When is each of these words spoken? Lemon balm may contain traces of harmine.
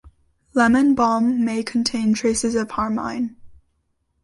Lemon 0.55 0.95
balm 0.95 1.45
may 1.45 1.61
contain 1.61 2.15
traces 2.15 2.55
of 2.55 2.69
harmine. 2.69 3.35